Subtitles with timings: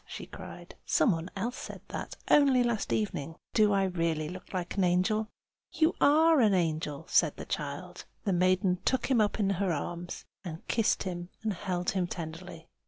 [0.07, 0.73] she cried.
[0.83, 3.35] "Some one else said that, only last evening.
[3.53, 5.27] Do I really look like an angel?"
[5.73, 8.05] "You are an angel!" said the child.
[8.23, 12.67] The maiden took him up in her arms and kissed him, and held him tenderly.